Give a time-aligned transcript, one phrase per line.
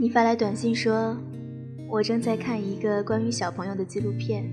[0.00, 1.16] 你发来短信说，
[1.88, 4.48] 我正在看一个关于小朋友的纪录片。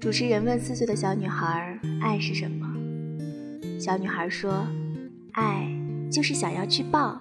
[0.00, 2.66] 主持人问四岁的小女孩：“爱是什么？”
[3.78, 4.66] 小女孩说
[5.32, 5.68] ：“爱
[6.10, 7.20] 就是想要去抱。”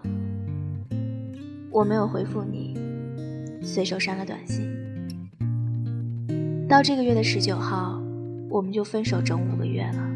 [1.70, 2.80] 我没有回复你，
[3.62, 4.66] 随手删了短信。
[6.70, 8.02] 到这个月的十九号，
[8.50, 10.10] 我们就分手整五个月了。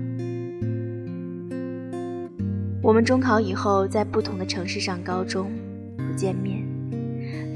[2.82, 5.51] 我们中考以后在不同的城市上高中，
[5.97, 6.57] 不见面。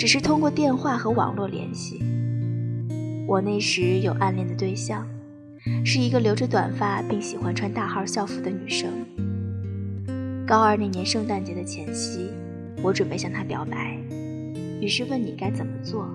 [0.01, 2.01] 只是通过电话和网络联系。
[3.27, 5.07] 我那时有暗恋的对象，
[5.85, 8.89] 是一个留着短发并喜欢穿大号校服的女生。
[10.47, 12.31] 高二那年圣诞节的前夕，
[12.81, 13.95] 我准备向她表白，
[14.81, 16.09] 于是问你该怎么做。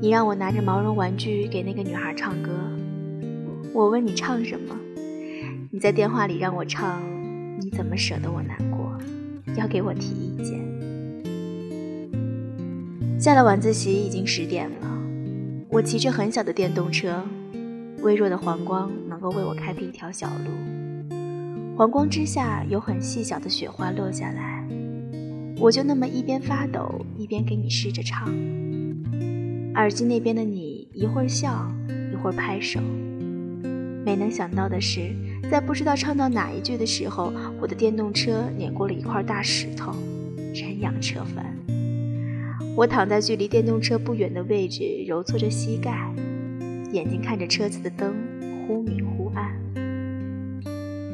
[0.00, 2.52] 你让我拿着毛绒玩具给那个女孩唱歌。
[3.74, 4.76] 我问你唱什么，
[5.72, 7.02] 你在电话里让我唱
[7.58, 8.96] 《你怎么舍得我难过》，
[9.56, 10.27] 要给我提。
[13.18, 15.02] 下了晚自习已经十点了，
[15.70, 17.20] 我骑着很小的电动车，
[18.00, 21.16] 微弱的黄光能够为我开辟一条小路。
[21.76, 24.64] 黄光之下有很细小的雪花落下来，
[25.58, 28.32] 我就那么一边发抖一边给你试着唱。
[29.74, 31.68] 耳机那边的你一会儿笑
[32.12, 32.78] 一会儿拍手。
[34.06, 35.12] 没能想到的是，
[35.50, 39.92] 在不知道唱到哪一句的时候，我的电动车碾过了一块大石头，
[40.54, 41.44] 人仰车翻。
[42.78, 46.14] 我躺在距离电动车不远的位置，揉搓着膝盖，
[46.92, 48.14] 眼睛看着车子的灯
[48.68, 49.50] 忽明忽暗。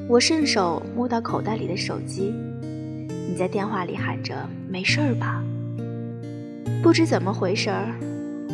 [0.07, 5.43] 我顺手摸到口袋里的手机，你在电话里喊着“没事儿吧”。
[6.85, 7.99] 不知怎么回事儿，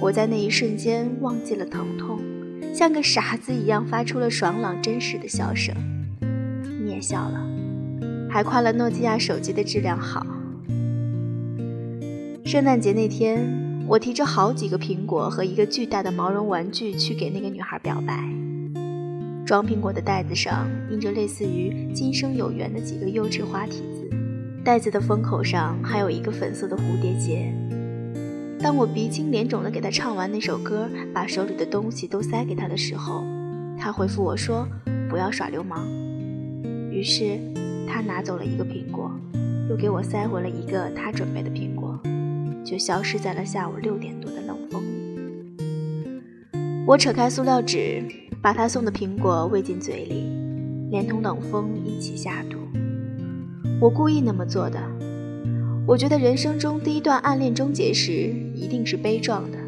[0.01, 2.21] 我在那一瞬间忘记了疼痛，
[2.73, 5.75] 像个傻子一样发出了爽朗真实的笑声。
[6.81, 7.45] 你也笑了，
[8.31, 10.25] 还夸了诺基亚手机的质量好。
[12.51, 13.49] 圣诞节那天，
[13.87, 18.29] 我提着好几个苹果和一个巨大的毛绒玩具去给那个女孩表白。
[19.47, 24.11] 装苹果的袋子上印着类似于“今生有缘”的几个幼稚花体字，
[24.65, 27.55] 袋子的封口上还有一个粉色的蝴蝶结。
[28.59, 33.23] 当我鼻青脸肿地给她唱完那首歌，把手里的东西都塞给她的时候，
[33.79, 34.67] 她回复我说
[35.09, 35.87] ：“不要耍流氓。”
[36.91, 37.39] 于是，
[37.87, 39.09] 她拿走了一个苹果，
[39.69, 41.97] 又给我塞回了一个她准备的苹果。
[42.65, 44.89] 就消失在了下午六点多的冷风里。
[46.87, 48.03] 我扯开塑料纸，
[48.43, 50.29] 把他送的苹果喂进嘴里，
[50.91, 52.59] 连同冷风一起下肚。
[53.81, 54.81] 我故意那么做的。
[55.87, 58.13] 我觉得人生中第一段暗恋终结时
[58.55, 59.59] 一定是悲壮的。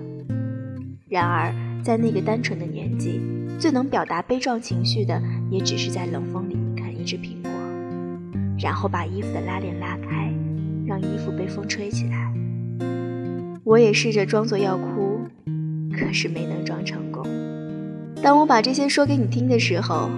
[1.09, 3.21] 然而，在那个单纯的年纪，
[3.59, 5.21] 最能表达悲壮情绪的，
[5.51, 7.51] 也只是在冷风里啃一只苹果，
[8.59, 10.33] 然后把衣服的拉链拉开，
[10.87, 12.32] 让衣服被风吹起来。
[13.65, 15.21] 我也试着装作要哭，
[15.93, 17.25] 可是没能装成功。
[18.21, 20.11] 当我把这些说给你听的时候，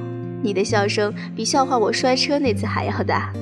[0.43, 3.33] 你的笑声比笑话我摔车那次还要大。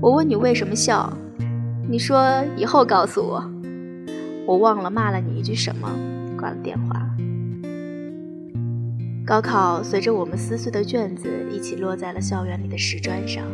[0.00, 1.16] 我问你为什么笑，
[1.88, 3.48] 你说以后告诉我。
[4.46, 5.88] 我忘了骂了你一句什么，
[6.36, 7.08] 挂了电话。
[9.24, 13.44] 高考随着我们撕碎的卷子一起落在了校园里的石砖上。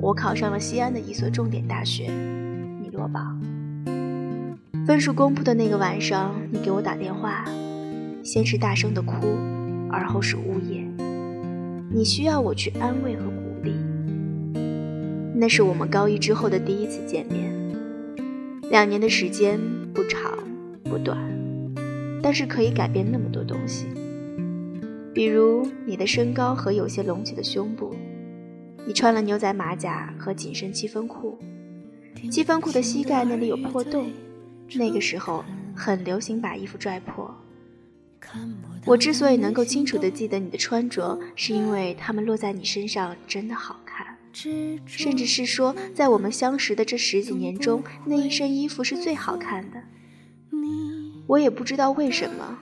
[0.00, 2.10] 我考上了西安的一所重点大学，
[2.80, 3.38] 你落榜。
[4.86, 7.42] 分数公布的那个晚上，你给我打电话，
[8.22, 9.14] 先是大声的哭，
[9.90, 10.86] 而后是呜咽。
[11.90, 13.72] 你需要我去安慰和鼓励。
[15.34, 17.50] 那是我们高一之后的第一次见面。
[18.70, 19.58] 两年的时间
[19.94, 20.38] 不长
[20.82, 21.18] 不短，
[22.22, 23.86] 但是可以改变那么多东西。
[25.14, 27.94] 比如你的身高和有些隆起的胸部，
[28.86, 31.38] 你穿了牛仔马甲和紧身七分裤，
[32.30, 34.10] 七分裤的膝盖那里有破洞。
[34.72, 35.44] 那个时候
[35.76, 37.34] 很流行把衣服拽破。
[38.86, 44.16] 我之所以能够清楚地记得你的穿着，是因为它们落在你身上真的好看，
[44.86, 49.82] 甚至是说，在我们相识的这十几年中，那一身衣服是最好看的。
[51.26, 52.58] 我也不知道为什么，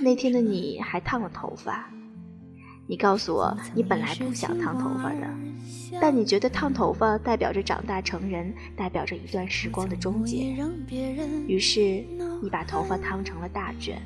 [0.00, 1.90] 那天的你还烫了头发。
[2.90, 5.28] 你告诉我，你本来不想烫头发的。
[6.00, 10.56] 但你觉得烫头发代表着长大成人，代表着一段时光的终结，
[11.46, 12.02] 于是
[12.42, 14.00] 你把头发烫成了大卷，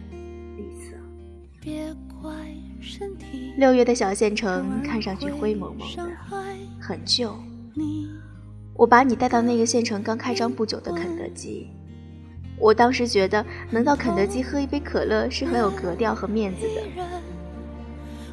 [0.57, 0.97] 绿色。
[3.57, 6.11] 六月的小县城看上去灰蒙蒙的，
[6.81, 7.33] 很旧。
[8.75, 11.69] 我把你带到那个县城刚开张不久的肯德基，
[12.59, 16.83] 我当时觉得能到肯德基喝一杯可乐是很有格调和面子的。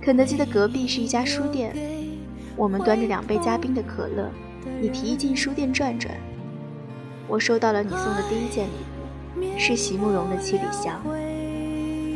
[0.01, 1.75] 肯德基的隔壁是一家书店。
[2.55, 4.29] 我们端着两杯加冰的可乐，
[4.81, 6.13] 你提议进书店转转。
[7.27, 11.01] 我收到了你送的第一件礼物，是席慕容的七里香。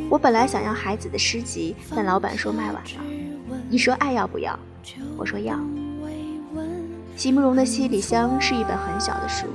[0.09, 2.89] 我本来想要孩子的诗集，但老板说卖完了。
[3.69, 4.57] 你说爱要不要？
[5.17, 5.59] 我说要。
[7.15, 9.45] 席慕容的七里香是一本很小的书，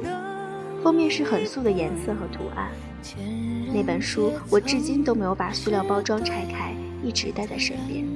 [0.83, 2.71] 封面是很素的颜色和图案。
[3.75, 8.08] 那本书我至今都没有把塑料包装拆开，一直带在身边。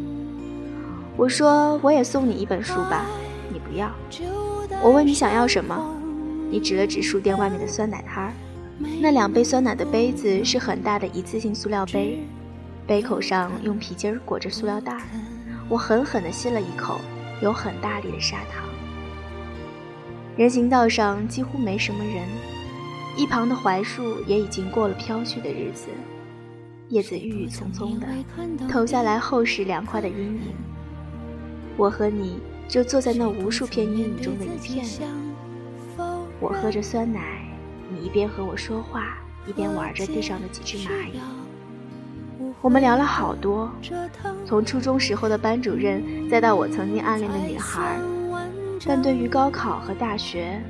[1.22, 3.06] 我说我也送你一本书吧，
[3.48, 3.88] 你不要。
[4.82, 5.94] 我问你想要什么，
[6.50, 8.32] 你指了指书店外面的酸奶摊儿，
[9.00, 12.26] 那两杯酸奶的杯子是很大的一次性塑料杯，
[12.88, 15.00] 杯口上用皮筋裹着塑料袋。
[15.68, 16.98] 我狠狠地吸了一口，
[17.40, 18.68] 有很大力的砂糖。
[20.36, 22.24] 人行道上几乎没什么人，
[23.16, 25.86] 一旁的槐树也已经过了飘絮的日子，
[26.88, 28.08] 叶子郁郁葱葱的，
[28.68, 30.52] 投下来厚实凉快的阴影。
[31.76, 32.38] 我和你
[32.68, 34.90] 就坐在那无数片阴影中的一片里。
[36.40, 37.42] 我喝着酸奶，
[37.90, 41.20] 你一边和我说话，一边玩着地上的几只蚂蚁。
[42.60, 43.70] 我们聊了好多，
[44.44, 47.98] 从初中时候的班主任，再到我曾经暗恋的女孩。
[48.84, 50.60] 但对于高考和大学，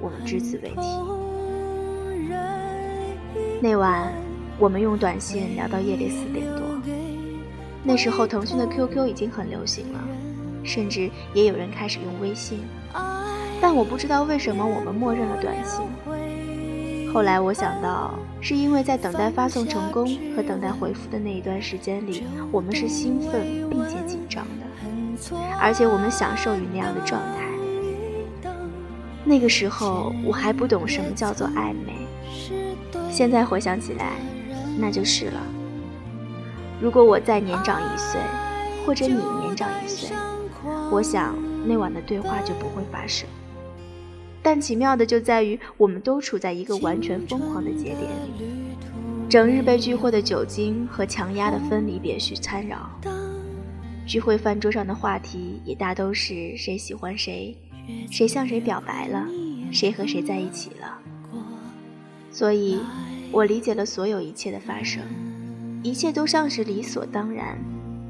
[0.00, 0.80] 我们只字未提。
[3.60, 4.12] 那晚，
[4.58, 6.62] 我们用短信聊到夜里四点多。
[7.82, 10.00] 那时候，腾讯的 QQ 已经很流行了。
[10.62, 12.60] 甚至也有人开始用微信，
[13.60, 15.84] 但我不知道为什么我们默认了短信。
[17.12, 22.22] 后来我想到，是因为在等待发送成功和等待回复的那一段时间里，
[22.52, 27.44] 我们是兴奋并且紧张的，而且我们享受于那样的状态。
[29.24, 32.06] 那个时候我还不懂什么叫做暧昧，
[33.10, 34.12] 现在回想起来，
[34.78, 35.40] 那就是了。
[36.80, 38.20] 如果我再年长一岁，
[38.86, 40.16] 或者你年长一岁。
[40.90, 43.28] 我想那晚的对话就不会发生，
[44.42, 48.00] 但奇妙的就在于我们都处在一个完全疯狂的节点
[48.36, 48.44] 里，
[49.28, 52.90] 整日被聚会的酒精和强压的分离别绪缠绕。
[54.04, 57.56] 聚会饭桌上的话题也大都是谁喜欢谁，
[58.10, 59.24] 谁向谁表白了，
[59.70, 60.98] 谁和谁在一起了。
[62.32, 62.80] 所以，
[63.30, 65.02] 我理解了所有一切的发生，
[65.84, 67.56] 一切都像是理所当然，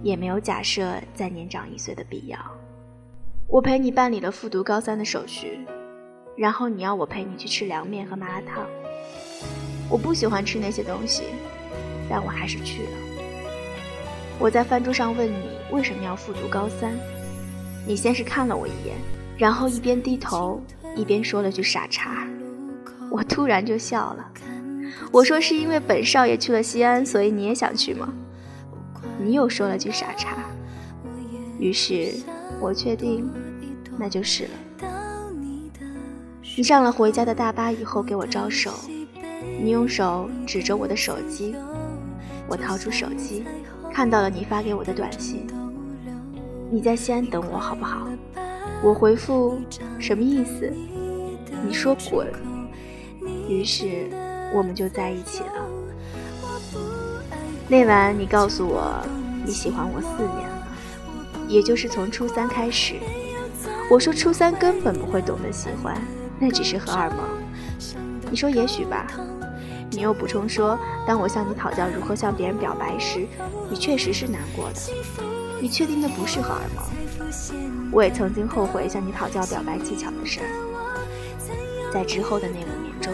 [0.02, 2.38] 也没有假设再年长一岁的必要。
[3.50, 5.58] 我陪你办理了复读高三的手续，
[6.36, 8.64] 然后你要我陪你去吃凉面和麻辣烫。
[9.88, 11.24] 我不喜欢吃那些东西，
[12.08, 12.90] 但我还是去了。
[14.38, 16.96] 我在饭桌上问你为什么要复读高三，
[17.84, 18.94] 你先是看了我一眼，
[19.36, 20.62] 然后一边低头
[20.94, 22.24] 一边说了句“傻叉”。
[23.10, 24.30] 我突然就笑了，
[25.10, 28.14] 我说是因为本少爷去了西安，所以你也想去吗？
[29.18, 30.38] 你又说了句“傻叉”，
[31.58, 32.14] 于是。
[32.60, 33.28] 我确定，
[33.98, 34.50] 那就是了。
[36.56, 38.70] 你上了回家的大巴以后，给我招手，
[39.62, 41.54] 你用手指着我的手机，
[42.46, 43.44] 我掏出手机，
[43.92, 45.46] 看到了你发给我的短信。
[46.70, 48.06] 你在西安等我好不好？
[48.82, 49.58] 我回复
[49.98, 50.70] 什么意思？
[51.66, 52.26] 你说滚。
[53.48, 54.08] 于是
[54.54, 55.66] 我们就在一起了。
[57.68, 58.92] 那晚你告诉我
[59.44, 60.49] 你喜欢我四年。
[61.50, 62.94] 也就是从初三开始，
[63.90, 66.00] 我说初三根本不会懂得喜欢，
[66.38, 67.18] 那只是荷尔蒙。
[68.30, 69.04] 你说也许吧，
[69.90, 73.26] 你又补充说，当我向你讨教如何向别人表白时，
[73.68, 74.80] 你确实是难过的。
[75.60, 76.84] 你确定那不是荷尔蒙？
[77.90, 80.46] 我也曾经后悔向你讨教表白技巧的事儿。
[81.92, 83.12] 在之后的那五年中，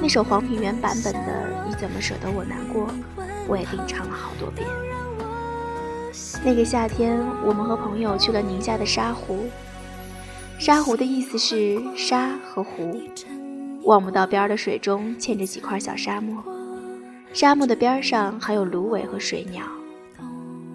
[0.00, 1.20] 那首黄品源版本的
[1.68, 2.84] 《你怎么舍得我难过》，
[3.48, 4.68] 我也给你唱了好多遍。
[6.44, 9.46] 那个夏天，我们和朋友去了宁夏的沙湖。
[10.58, 13.00] 沙湖的意思是沙和湖，
[13.82, 16.42] 望不到边的水中嵌着几块小沙漠，
[17.32, 19.64] 沙漠的边上还有芦苇和水鸟。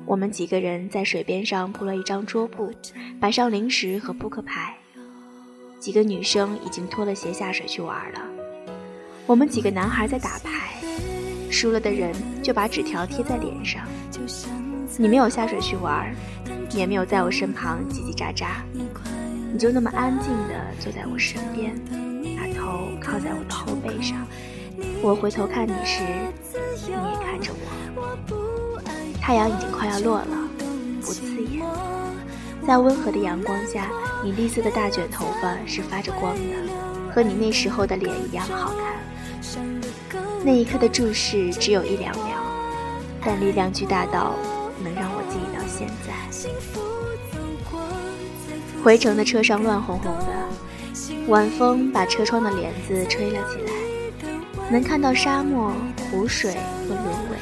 [0.06, 2.70] 我们几个人在水边上铺了一张桌布，
[3.20, 4.76] 摆上零食和扑克牌。
[5.80, 8.20] 几个女生已经脱了鞋下水去玩了，
[9.26, 10.76] 我们几个男孩在打牌，
[11.50, 12.14] 输了的人
[12.44, 13.82] 就把纸条贴在脸上。
[14.98, 16.14] 你没有下水去玩，
[16.72, 18.48] 也没有在我身旁叽叽喳喳，
[19.52, 21.74] 你就那么安静地坐在我身边，
[22.38, 24.18] 把头靠在我的后背上。
[25.02, 26.04] 我回头看你时，
[26.86, 28.82] 你也看着我。
[29.20, 30.38] 太阳已经快要落了，
[31.02, 31.66] 不刺眼，
[32.68, 33.88] 在温和的阳光下，
[34.24, 38.94] 你栗色的大卷头发是发着光的，和你那时候的脸一样好看。
[40.44, 42.38] 那一刻的注视只有一两秒，
[43.24, 44.36] 但力量巨大到。
[44.84, 46.14] 能让我记忆到现在。
[48.84, 50.26] 回程的车上乱哄哄的，
[51.28, 53.72] 晚风把车窗的帘子吹了起来，
[54.72, 55.72] 能看到沙漠、
[56.10, 56.56] 湖水
[56.88, 57.38] 和芦苇，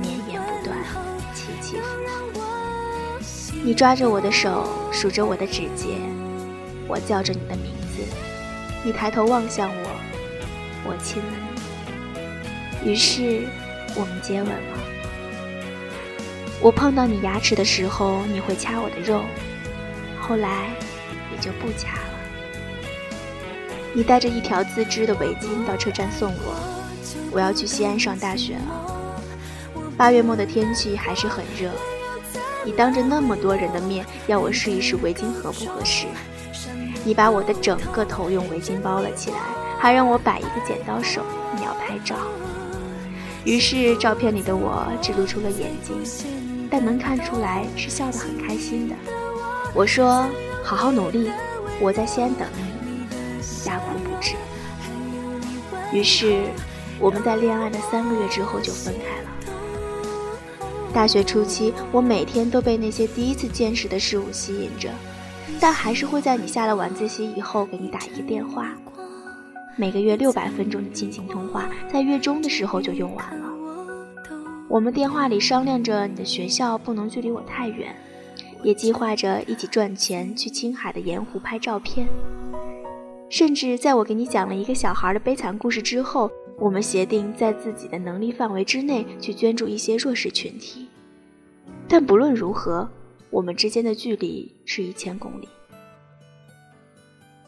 [0.00, 0.78] 绵延不断，
[1.34, 1.82] 起起伏
[2.32, 2.40] 伏。
[3.62, 5.98] 你抓着我的手，数着我的指节，
[6.88, 8.02] 我叫着你的名字，
[8.82, 9.90] 你抬头望向我，
[10.84, 11.28] 我亲了
[12.82, 12.90] 你。
[12.90, 13.46] 于是，
[13.94, 14.95] 我们接吻了。
[16.60, 19.22] 我碰到你牙齿的时候，你会掐我的肉，
[20.20, 20.70] 后来
[21.32, 22.02] 也就不掐了。
[23.92, 26.54] 你带着一条自织的围巾到车站送我，
[27.30, 29.82] 我要去西安上大学了。
[29.96, 31.70] 八月末的天气还是很热，
[32.64, 36.06] 你当着那么多人的面要我试一试围巾合不合适。
[37.04, 39.38] 你把我的整个头用围巾包了起来，
[39.78, 41.22] 还让我摆一个剪刀手，
[41.56, 42.16] 你要拍照。
[43.44, 45.96] 于是照片里的我只露出了眼睛，
[46.70, 48.94] 但能看出来是笑得很开心的。
[49.74, 50.26] 我说
[50.64, 51.30] ：“好好努力，
[51.80, 53.06] 我在西安等你。”
[53.64, 54.34] 大哭不止。
[55.92, 56.44] 于是，
[56.98, 59.28] 我们在恋爱的三个月之后就分开了。
[60.92, 64.88] 大学初期，我每天都被那些第一次见识的事物吸引着，
[65.60, 68.72] 但还是会在你下了晚自习以后给你打一个电话。
[69.76, 73.45] 每个月六百分钟的亲情通话，在月中的时候就用完了。
[74.68, 77.94] 我们电话里商量着你的学校不能距离我太远，
[78.64, 82.08] 也计划着一起赚钱去青海的盐湖拍照片。
[83.28, 90.88] 甚至在我给你讲了一个小孩的悲惨故事之后，我们协定在自己的能力范围之内去捐助一些弱势群体。
[91.88, 92.88] 但不论如何，
[93.30, 95.48] 我们之间的距离是一千公里。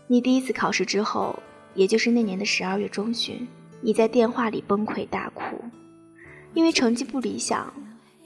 [0.06, 1.36] 你第一次考试之后，
[1.74, 3.46] 也就是那年的十二月中旬，
[3.80, 5.42] 你在电话里崩溃大哭，
[6.54, 7.72] 因为成绩不理想，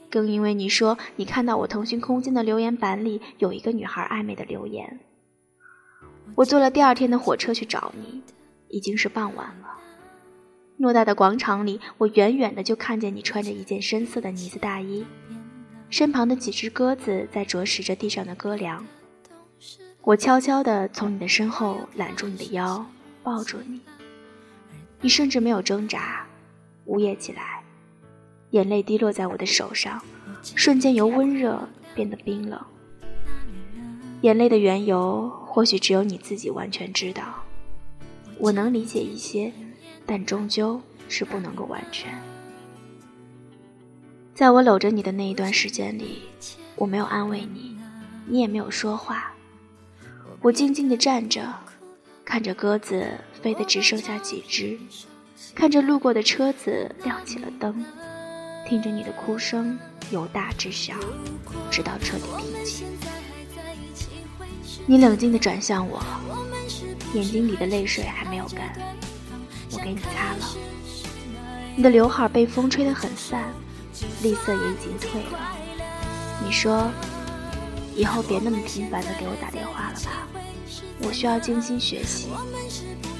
[0.09, 4.99] 更因为你说你看到我腾讯空间的留言板里有一个女孩暧昧的留言。
[6.35, 8.23] 我坐了第二天的火车去找你，
[8.69, 9.77] 已经是傍晚了。
[10.79, 15.05] 偌大的广场里，我远远的就看见你穿着一件深色的呢子大衣，
[15.89, 18.85] 身旁的几只鸽子在啄食着地上的鸽粮。
[20.01, 22.85] 我悄悄地从你的身后揽住你的腰，
[23.21, 23.79] 抱住你。
[24.99, 26.25] 你甚至没有挣扎，
[26.85, 27.62] 呜咽起来，
[28.53, 29.99] 眼泪滴落在我的手上，
[30.43, 32.59] 瞬间由温热变得冰冷。
[34.21, 37.43] 眼泪的缘由，或许只有你自己完全知道。
[38.37, 39.51] 我能理解一些，
[40.05, 40.79] 但终究
[41.09, 42.13] 是不能够完全。
[44.35, 46.21] 在我搂着你的那一段时间里，
[46.75, 47.75] 我没有安慰你，
[48.27, 49.33] 你也没有说话。
[50.41, 51.51] 我静静地站着，
[52.23, 53.03] 看着鸽子
[53.41, 54.77] 飞得只剩下几只，
[55.55, 57.83] 看着路过的车子亮起了灯，
[58.67, 59.77] 听着你的哭声
[60.09, 60.95] 由大至小，
[61.69, 62.87] 直到彻底平静。
[64.85, 66.01] 你冷静地转向我，
[67.13, 68.73] 眼睛里的泪水还没有干，
[69.71, 70.45] 我给你擦了。
[71.75, 73.51] 你的刘海被风吹得很散，
[74.21, 75.57] 绿色也已经褪了。
[76.43, 76.89] 你说，
[77.95, 80.27] 以后别那么频繁地给我打电话了吧，
[81.01, 82.29] 我需要精心学习。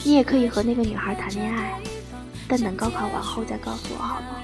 [0.03, 1.79] 你也可以和那个女孩谈恋爱，
[2.47, 4.42] 但等高考完后再告诉我好吗？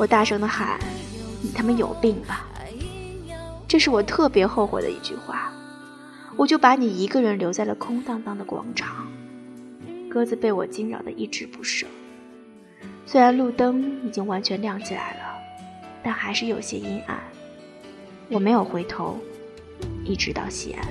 [0.00, 0.80] 我大声地喊
[1.44, 2.48] ：“你他妈有病吧！”
[3.68, 5.52] 这是我特别后悔的一句话，
[6.38, 9.06] 我就把你一个人留在了空荡荡的广场，
[10.08, 11.86] 鸽子被我惊扰的一直不舍。
[13.04, 15.38] 虽然路灯已经完全亮起来了，
[16.02, 17.20] 但还是有些阴暗。
[18.30, 19.18] 我没有回头，
[20.02, 20.88] 一直到西安。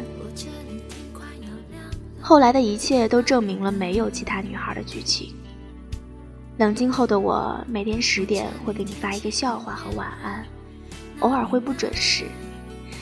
[2.22, 5.34] 后来的一切都证明了没有其他女孩的剧情。
[6.60, 10.46] 冷静后的我，每天十点会给你发一个笑话和晚安，
[11.22, 12.26] 偶尔会不准时。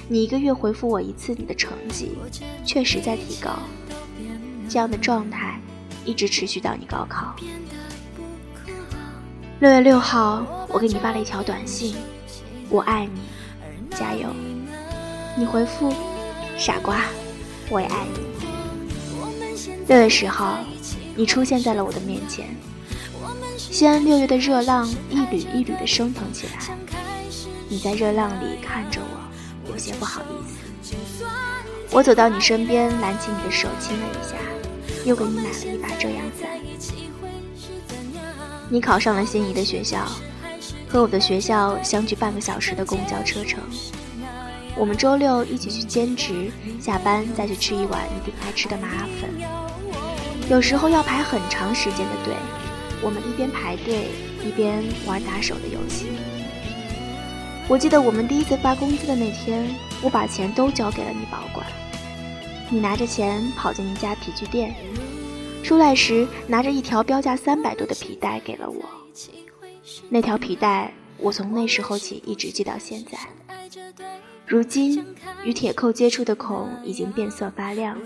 [0.07, 2.15] 你一个月回复我一次，你的成绩
[2.63, 3.49] 确实在提高。
[4.69, 5.59] 这样的状态
[6.05, 7.35] 一直持续到你高考。
[9.59, 11.95] 六月六号，我给你发了一条短信
[12.69, 13.21] ：“我爱你，
[13.97, 14.29] 加油。”
[15.35, 15.91] 你回复
[16.59, 17.01] ：“傻瓜，
[17.71, 18.19] 我也爱你。”
[19.89, 20.59] 六月十号，
[21.15, 22.55] 你出现在了我的面前。
[23.69, 26.59] 西安六月的热浪一缕一缕的升腾起来，
[27.69, 29.71] 你在热浪里看着我。
[29.71, 30.95] 有些不好意思，
[31.91, 34.35] 我走到你身边，揽起你的手亲了一下，
[35.05, 36.49] 又给你买了一把遮阳伞。
[38.69, 40.07] 你考上了心仪的学校，
[40.89, 43.59] 和我的学校相距半个小时的公交车程。
[44.75, 49.29] 我们周六一起去兼职，下班再去吃一碗你顶爱吃的麻辣粉。
[50.49, 52.33] 有时候要排很长时间的队，
[53.01, 54.07] 我们一边排队
[54.45, 56.07] 一边玩打手的游戏。
[57.69, 59.67] 我记得我们第一次发工资的那天，
[60.01, 61.65] 我把钱都交给了你保管。
[62.69, 64.73] 你拿着钱跑进一家皮具店，
[65.63, 68.83] 出来时拿着一条标价三百多的皮带给了我。
[70.09, 73.17] 那条皮带，我从那时候起一直系到现在。
[74.45, 75.05] 如今
[75.43, 77.97] 与铁扣接触的孔已经变色发亮，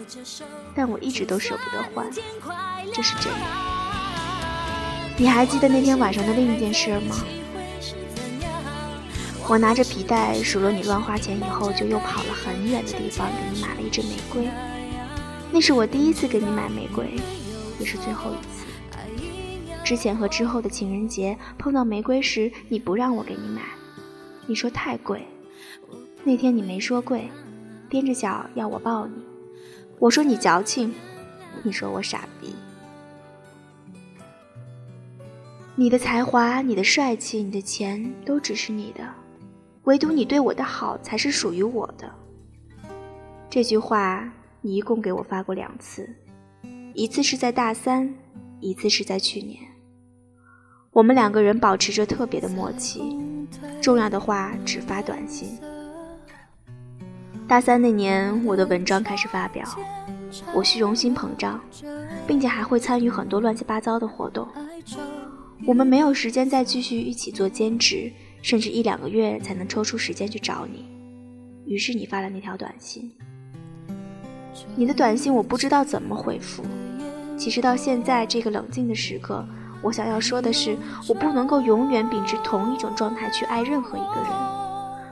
[0.76, 2.10] 但我一直都舍不得换，
[2.92, 3.81] 这是真的。
[5.18, 7.16] 你还记得那天晚上的另一件事吗？
[9.48, 14.48] 我拿着皮带数落你乱花钱以后，就又跑了很远的地方给你买了一支玫瑰。
[15.52, 17.20] 那是我第一次给你买玫瑰，
[17.80, 18.66] 也是最后一次。
[19.84, 23.62] 之前和之后的情人节碰到玫瑰时，你不让我给你买，
[24.48, 25.28] 你说太贵。
[26.24, 27.30] 那天你没说贵，
[27.90, 29.16] 踮着脚要我抱你，
[30.00, 30.94] 我说你矫情，
[31.64, 32.56] 你说我傻逼。
[35.76, 39.08] 你的才华、你的帅气、你的钱都只是你的，
[39.84, 42.12] 唯独你对我的好才是属于我的。
[43.50, 46.08] 这句话你一共给我发过两次，
[46.94, 48.14] 一次是在大三，
[48.60, 49.60] 一次是在去年。
[50.92, 53.18] 我们两个人保持着特别的默契，
[53.82, 55.58] 重要的话只发短信。
[57.48, 59.66] 大三那年，我的文章开始发表，
[60.54, 61.62] 我虚荣心膨胀，
[62.28, 64.46] 并且还会参与很多乱七八糟的活动。
[65.66, 70.86] 我们没有时间再继续一起做兼职，甚至一两个月才能抽出时间去找你。
[71.66, 73.12] 于是你发了那条短信。
[74.76, 76.64] 你的短信我不知道怎么回复。
[77.38, 79.46] 其实到现在这个冷静的时刻，
[79.82, 80.76] 我想要说的是，
[81.08, 84.32] 我不能够永远秉持同一种状态去爱任何一个人。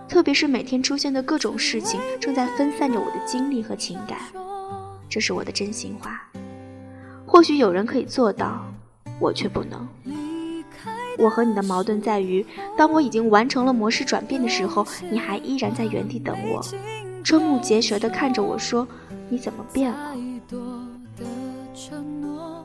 [0.07, 4.17] 特别是每天出现的各种事情，正在分散着我的精力和情感，
[5.07, 6.21] 这是我的真心话。
[7.25, 8.65] 或许有人可以做到，
[9.19, 9.87] 我却不能。
[11.19, 12.43] 我和你的矛盾在于，
[12.77, 16.63] 当我已经完成了模式转变的时候，你还依然在原地等我，
[17.23, 18.87] 瞠目结舌地看着我说
[19.29, 20.15] ：“你怎么变了？”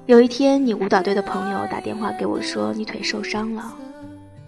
[0.07, 3.75] 有一天，你舞蹈队的朋友打电话给我说你腿受伤了，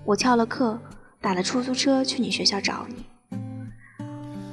[0.04, 0.78] 我翘了课。
[1.18, 3.04] 打了出租车去你学校找你，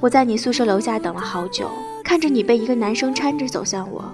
[0.00, 1.70] 我在你宿舍楼下等了好久，
[2.02, 4.04] 看着你被一个男生搀着走向我，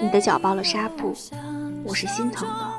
[0.00, 1.12] 你的脚包了纱布，
[1.82, 2.77] 我是心疼的。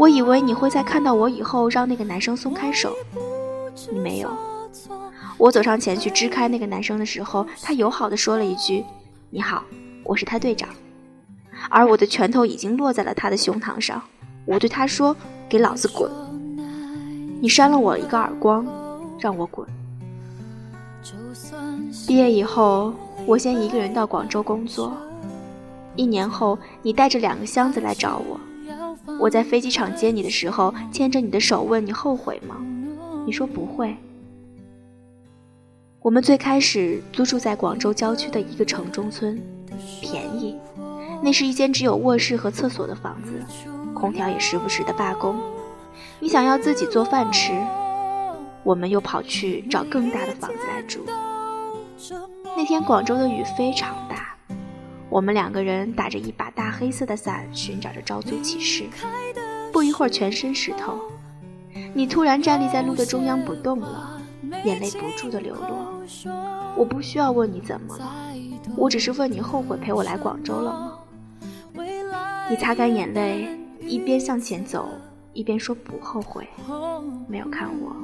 [0.00, 2.96] 我以为你会在看到我以后让那个男生松开手，
[3.92, 4.30] 你没有。
[5.36, 8.82] 我走上前去支开那个男生的时候，他友好的说了一句
[9.28, 9.62] ：“你好，
[10.02, 10.70] 我是他队长。”
[11.68, 14.00] 而我的拳头已经落在了他的胸膛上，
[14.46, 15.14] 我对他说
[15.50, 16.10] ：“给老子滚！”
[17.42, 18.66] 你扇了我一个耳光，
[19.18, 19.68] 让我滚。
[22.08, 22.94] 毕业以后，
[23.26, 24.96] 我先一个人到广州工作。
[25.94, 28.40] 一年后，你带着两个箱子来找我。
[29.20, 32.56] 我在飞机场接你的时候，牵着你的手问你后悔吗？
[33.26, 33.96] 你说不会。
[36.00, 39.38] 我们最开始租住在广州郊区的一个城中村，
[40.00, 40.56] 便宜。
[41.22, 43.44] 那是一间只有卧室和厕所的房子，
[43.92, 45.38] 空调也时不时的罢工。
[46.18, 47.52] 你想要自己做饭吃，
[48.62, 51.00] 我们又跑去找更大的房子来住。
[52.56, 54.29] 那天广州的雨非常大，
[55.10, 58.84] 我们两个人打着一把大黑色的伞，寻找着招租启事。
[59.72, 61.00] 不一会儿，全身湿透。
[61.92, 64.22] 你突然站立在路的中央不动了，
[64.64, 66.00] 眼泪不住的流落。
[66.76, 68.32] 我不需要问你怎么了，
[68.76, 70.92] 我只是问你后悔陪我来广州了吗？
[72.48, 73.48] 你擦干眼泪，
[73.80, 74.88] 一边向前走。
[75.32, 76.44] 一边说不后悔，
[77.28, 77.94] 没有看我。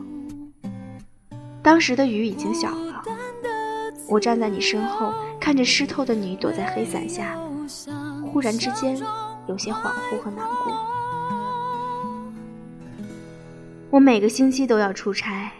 [1.60, 3.02] 当时的雨已经小了，
[4.08, 7.36] 我站在你身后，看着湿透的你躲在黑伞下，
[8.24, 8.96] 忽然之间
[9.48, 10.72] 有些恍惚和难过。
[13.90, 15.50] 我每个星期都要出差，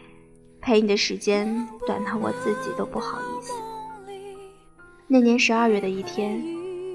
[0.61, 3.53] 陪你的时间短到我自己都不好意思。
[5.07, 6.43] 那年十二月的一天，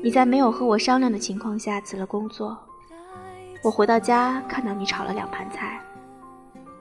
[0.04, 2.58] 你在没有和我商量的情况下辞了工作。
[3.64, 5.80] 我回到家，看到你炒了两盘菜，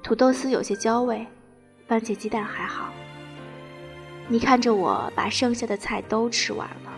[0.02, 1.26] 土豆丝有些焦味，
[1.86, 2.90] 番茄鸡蛋还好。
[4.32, 6.92] 你看着我把剩下的菜都吃完了，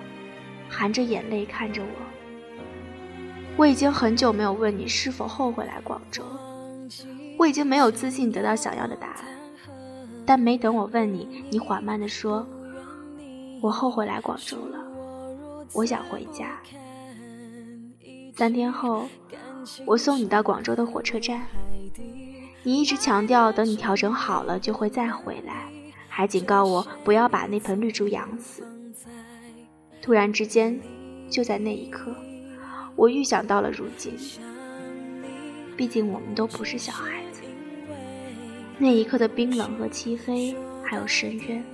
[0.68, 1.88] 含着眼泪看着我。
[3.56, 6.22] 我已经很久没有问你是否后悔来广州，
[7.38, 9.24] 我已经没有自信得到想要的答案。
[10.26, 12.46] 但没等我问你，你缓慢地说
[13.62, 14.78] ：“我后悔来广州了，
[15.72, 16.60] 我想回家。”
[18.36, 19.08] 三天后。
[19.86, 21.46] 我送你到广州的火车站，
[22.64, 25.71] 你一直强调等你调整好了就会再回来，
[26.14, 28.62] 还警告我不要把那盆绿竹养死。
[30.02, 30.78] 突然之间，
[31.30, 32.14] 就在那一刻，
[32.94, 34.12] 我预想到了如今。
[35.74, 37.40] 毕竟我们都不是小孩子，
[38.76, 41.64] 那一刻的冰冷和漆黑，还有深渊，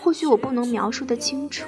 [0.00, 1.66] 或许我不能描述的清楚，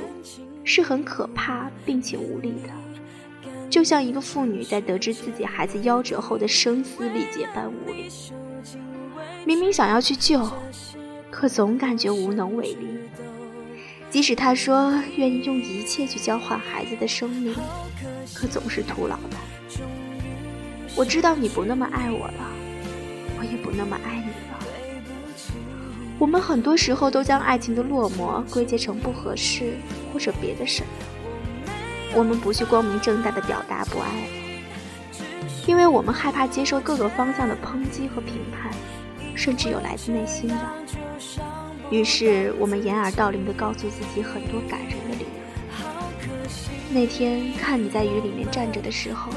[0.63, 8.09] 是很可怕并且无力的，就像一个妇女在得知自己孩子夭折后的声嘶力竭般无力。
[9.45, 10.49] 明明想要去救，
[11.38, 12.98] 可总感觉无能为力。
[14.11, 17.55] 即使他说愿意用一切去交换孩子的生命，
[18.35, 19.37] 可总是徒劳的。
[20.96, 22.51] 我知道你不那么爱我了，
[23.38, 24.59] 我也不那么爱你了。
[26.18, 29.74] 我们很多时候都将爱情的落寞归结成不合适
[30.12, 30.88] 或者别的什么。
[32.16, 35.22] 我们不去光明正大的表达不爱了，
[35.68, 38.72] 因为我们害怕接受各个方向的抨击和评判，
[39.38, 40.57] 甚至有来自内心的。
[41.90, 45.29] 于是，我们掩耳盗铃地告诉自己很多感人的理由。
[46.90, 49.31] 那天看你在雨里面站着的时候，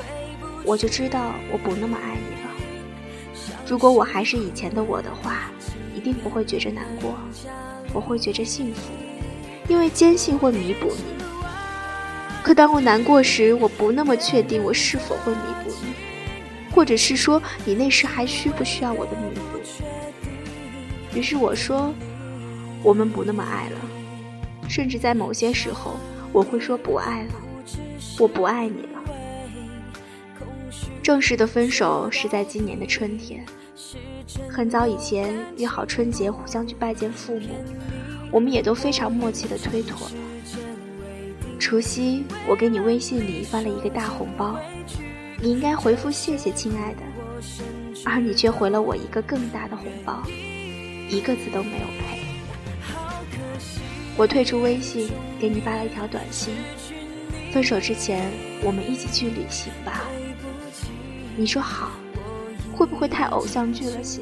[0.66, 2.50] 我就知道我不那么爱你了。
[3.68, 5.52] 如果我还是以前的我的话，
[5.96, 7.16] 一定不会觉着难过，
[7.94, 8.92] 我会觉着幸福，
[9.68, 11.24] 因为坚信会弥补你。
[12.42, 15.94] 可当我难过时，我不那么确定我是否会弥补你，
[16.74, 19.42] 或者是说你那时还需不需要我的弥补。
[21.14, 21.94] 于是我说。
[22.84, 23.78] 我们不那么爱了，
[24.68, 25.98] 甚至在某些时候，
[26.34, 27.34] 我会说不爱了，
[28.18, 29.04] 我不爱你了。
[31.04, 33.46] 正式的分手是在今年的春天，
[34.50, 37.50] 很早以前约好春节互相去拜见父母，
[38.32, 40.14] 我们也都非常默契的推脱了。
[41.60, 44.58] 除夕，我给你微信里发了一个大红包，
[45.40, 47.02] 你应该回复谢谢亲爱的，
[48.06, 50.24] 而你却回了我一个更大的红包，
[51.12, 52.22] 一个字都没有配。
[54.16, 56.54] 我退出微信，给你发了一条短信：
[57.52, 58.32] 分手之前，
[58.64, 60.04] 我们一起去旅行吧。
[61.36, 61.92] 你说好，
[62.74, 64.22] 会不会太偶像剧了些？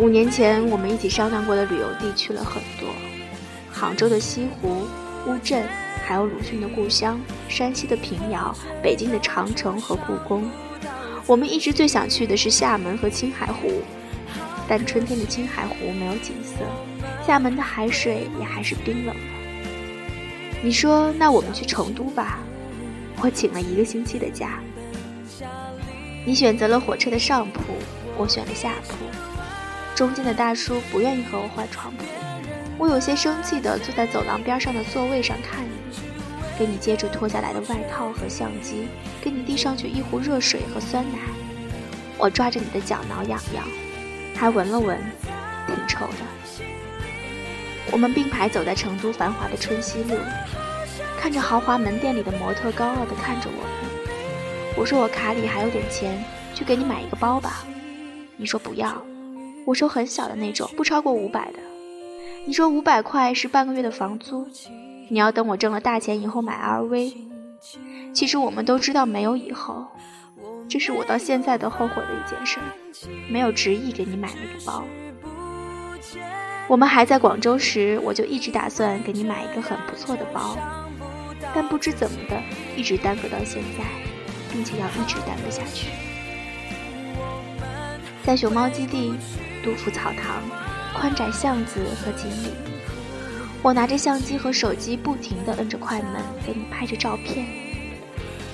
[0.00, 2.88] 五年前我们一起商量过的旅游地去了很多，
[3.70, 4.84] 杭州的西湖、
[5.26, 5.64] 乌镇，
[6.04, 10.50] 还有鲁迅的故乡山西的平遥、北京的长城和故宫。
[11.26, 13.82] 我们一直最想去的是厦门和青海湖，
[14.68, 16.64] 但春天的青海湖没有景色。
[17.26, 19.20] 厦门的海水也还是冰冷的。
[20.62, 22.38] 你说，那我们去成都吧。
[23.20, 24.60] 我请了一个星期的假。
[26.26, 27.60] 你选择了火车的上铺，
[28.16, 28.96] 我选了下铺。
[29.94, 32.04] 中间的大叔不愿意和我换床铺，
[32.78, 35.96] 我有些生气地坐在走廊边上的座位上看你，
[36.58, 38.88] 给你接着脱下来的外套和相机，
[39.22, 41.18] 给你递上去一壶热水和酸奶。
[42.18, 43.64] 我抓着你的脚挠痒痒，
[44.44, 45.00] 还闻了闻，
[45.66, 46.16] 挺臭的。
[47.90, 50.18] 我们并排走在成都繁华的春熙路，
[51.18, 54.76] 看着豪华门店里的模特高傲地看着我们。
[54.76, 56.22] 我说我卡里还有点钱，
[56.54, 57.64] 去给你买一个包吧。
[58.36, 59.02] 你说不要，
[59.64, 61.58] 我说很小的那种，不超过五百的。
[62.44, 64.46] 你说五百块是半个月的房租，
[65.08, 67.14] 你要等我挣了大钱以后买 LV。
[68.12, 69.86] 其实我们都知道没有以后，
[70.68, 72.58] 这是我到现在都后悔的一件事，
[73.28, 74.84] 没有执意给你买那个包。
[76.66, 80.56] 我们还在广州时，我就一直打算给你买一个很不错的包，
[81.54, 82.40] 但不知怎么的，
[82.76, 83.84] 一直耽搁到现在，
[84.52, 85.88] 并且要一直耽搁下去。
[88.24, 89.14] 在熊猫基地、
[89.62, 90.42] 杜甫草堂、
[90.94, 92.52] 宽窄巷子和锦里，
[93.62, 97.46] 我拿着相机和手机，不停地摁着快门，给你拍着照片。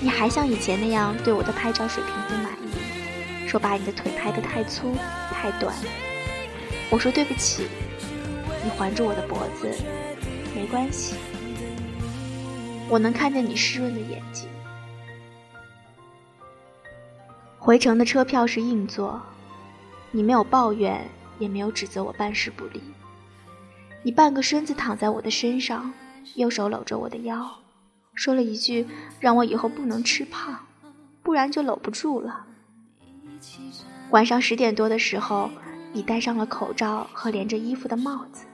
[0.01, 4.95] 你还像以前那样对我的拍照水平不满意，说把你的腿拍得太粗、
[5.31, 5.75] 太短。
[6.89, 7.67] 我说对不起。
[8.63, 9.67] 你环住我的脖子，
[10.55, 11.15] 没关系，
[12.87, 14.47] 我能看见你湿润的眼睛。
[17.57, 19.19] 回程的车票是硬座，
[20.11, 21.09] 你没有抱怨，
[21.39, 22.83] 也没有指责我办事不力。
[24.03, 25.91] 你半个身子躺在我的身上，
[26.35, 27.49] 右手搂着我的腰，
[28.21, 28.85] 说了一句
[29.19, 30.59] 让我以后不能吃胖，
[31.23, 32.45] 不然就搂不住了。
[34.11, 35.49] 晚上十点多的时候，
[35.91, 38.45] 你戴上了口罩和连着衣服的帽子。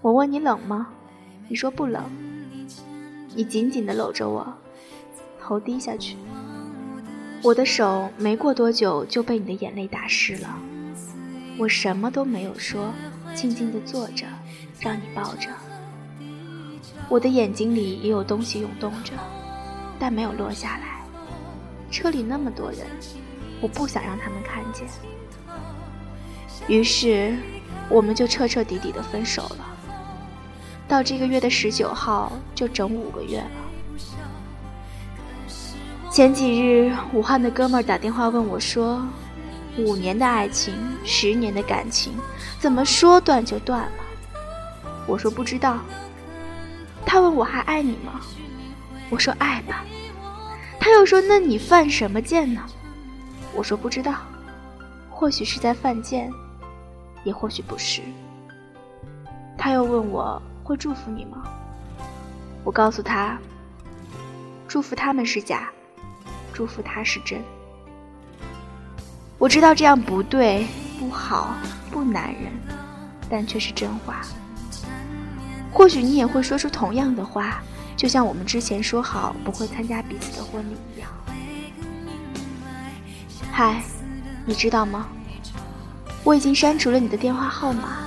[0.00, 0.86] 我问你冷吗？
[1.48, 2.04] 你说不冷。
[3.34, 4.56] 你紧紧地搂着我，
[5.40, 6.16] 头低下去。
[7.42, 10.56] 我的手没过多久就被你的眼泪打湿了。
[11.58, 12.94] 我什么都没有说，
[13.34, 14.24] 静静地坐着，
[14.78, 15.48] 让你抱着。
[17.12, 19.12] 我的眼睛里也有东西涌动着，
[19.98, 21.04] 但没有落下来。
[21.90, 22.86] 车里那么多人，
[23.60, 24.86] 我不想让他们看见。
[26.68, 27.36] 于是，
[27.90, 29.58] 我们就彻彻底底的分手了。
[30.88, 33.50] 到这个月的十九号，就整五个月了。
[36.10, 39.06] 前几日，武汉的哥们儿打电话问我，说
[39.76, 42.14] ：“五年的爱情，十年的感情，
[42.58, 43.92] 怎么说断就断了？”
[45.06, 45.76] 我说：“不知道，
[47.04, 48.20] 他问我还爱你吗？
[49.10, 49.84] 我说爱吧。
[50.80, 52.62] 他又说那你犯什么贱呢？
[53.54, 54.14] 我说不知道，
[55.10, 56.32] 或许是在犯贱，
[57.22, 58.00] 也或许不是。
[59.56, 61.44] 他又问我会祝福你吗？
[62.64, 63.38] 我告诉他，
[64.66, 65.68] 祝福他们是假，
[66.52, 67.40] 祝福他是真。
[69.38, 70.66] 我知道这样不对、
[70.98, 71.54] 不好、
[71.90, 72.52] 不男人，
[73.28, 74.22] 但却是真话。
[75.72, 77.62] 或许你也会说出同样的话，
[77.96, 81.10] 就像我们之前说好不会参加彼此的婚礼一样。
[83.50, 83.82] 嗨，
[84.44, 85.08] 你知道吗？
[86.24, 87.98] 我已经删除了你的电话号码。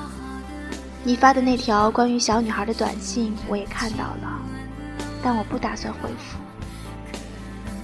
[1.03, 4.41] 你发的那条关于小女孩的短信我也看到了，
[5.21, 6.37] 但我不打算回复。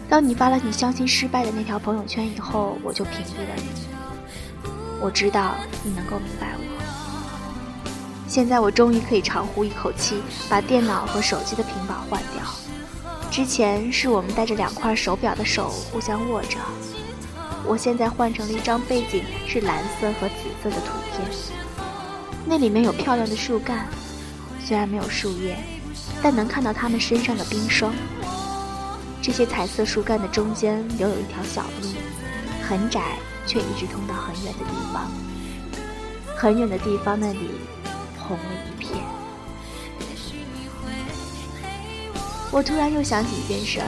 [0.10, 3.64] 当你发了你相亲失败的那条朋友圈以后，我就屏蔽了你。
[5.00, 6.71] 我知道你能够明白我。
[8.32, 12.42] 现在我终于可以长呼一口气，把电脑和手机的屏保换掉。
[13.30, 16.58] 之前是我们戴着两块手表的手互相握着。
[17.66, 21.30] 我现在换成了一张背景是蓝色和紫色的图片，
[22.46, 23.86] 那里面有漂亮的树干，
[24.64, 25.58] 虽然没有树叶，
[26.24, 27.94] 但能看到它们身上的冰霜。
[29.22, 31.90] 这些彩色树干的中间留有一条小路，
[32.62, 33.02] 很窄，
[33.46, 35.12] 却一直通到很远的地方。
[36.38, 37.52] 很远的地方那里
[38.36, 39.04] 红了一片。
[42.52, 43.88] 我突然又想起一件事儿。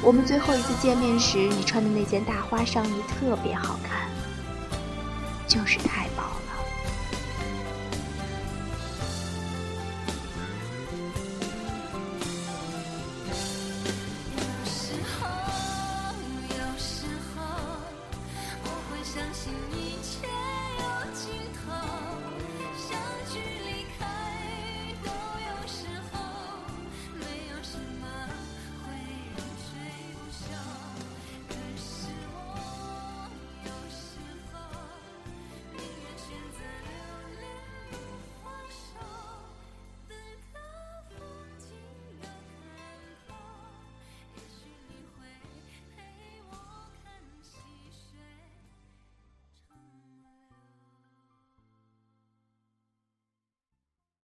[0.00, 4.08] 我们最后一次见面时，你穿的那件大花上衣特别好看，
[5.48, 6.47] 就是太薄了。